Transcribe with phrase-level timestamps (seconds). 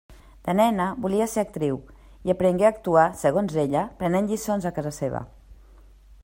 [0.45, 1.77] De nena volia ser actriu
[2.29, 5.23] i aprengué actuar segons ella prenent lliçons a casa seva.